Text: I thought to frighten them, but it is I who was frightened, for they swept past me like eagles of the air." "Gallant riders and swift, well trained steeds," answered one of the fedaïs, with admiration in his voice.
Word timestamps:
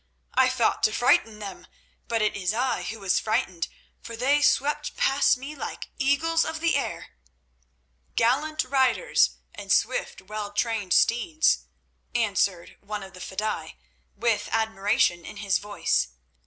I 0.33 0.49
thought 0.49 0.81
to 0.81 0.91
frighten 0.91 1.37
them, 1.37 1.67
but 2.07 2.23
it 2.23 2.35
is 2.35 2.55
I 2.55 2.81
who 2.81 3.01
was 3.01 3.19
frightened, 3.19 3.67
for 4.01 4.15
they 4.15 4.41
swept 4.41 4.97
past 4.97 5.37
me 5.37 5.53
like 5.55 5.89
eagles 5.99 6.43
of 6.43 6.59
the 6.59 6.75
air." 6.75 7.09
"Gallant 8.15 8.63
riders 8.63 9.37
and 9.53 9.71
swift, 9.71 10.23
well 10.23 10.53
trained 10.53 10.93
steeds," 10.93 11.65
answered 12.15 12.77
one 12.81 13.03
of 13.03 13.13
the 13.13 13.19
fedaïs, 13.19 13.75
with 14.15 14.49
admiration 14.51 15.23
in 15.23 15.37
his 15.37 15.59
voice. 15.59 16.07